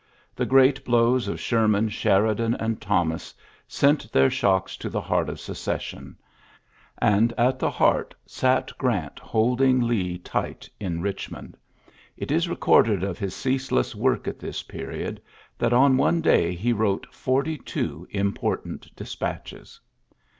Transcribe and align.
The 0.35 0.47
great 0.47 0.83
blow! 0.83 1.13
of 1.13 1.39
Sherman, 1.39 1.87
Sheridan, 1.87 2.55
and 2.55 2.81
Thomas 2.81 3.35
seni 3.67 3.93
^ 3.97 3.99
ULYSSES 3.99 4.07
S. 4.07 4.09
GEAin? 4.09 4.13
113 4.13 4.21
their 4.23 4.29
shocks 4.31 4.77
to 4.77 4.89
the 4.89 4.99
heart 5.01 5.29
of 5.29 5.39
Secession; 5.39 6.17
and 6.97 7.33
at 7.37 7.59
the 7.59 7.69
heart 7.69 8.15
sat 8.25 8.71
Grant^ 8.79 9.19
holding 9.19 9.79
Lee 9.81 10.17
tight 10.17 10.67
in 10.79 11.03
Bichmond. 11.03 11.53
It 12.17 12.31
is 12.31 12.49
recorded 12.49 13.03
of 13.03 13.17
I 13.17 13.25
his 13.25 13.35
ceaseless 13.35 13.93
work 13.93 14.27
at 14.27 14.39
this 14.39 14.63
period, 14.63 15.21
that 15.59 15.71
on 15.71 16.01
ione 16.01 16.21
day 16.23 16.55
he 16.55 16.73
wrote 16.73 17.05
forty 17.13 17.59
two 17.59 18.07
imi>ortant 18.11 18.95
despatches. 18.95 19.79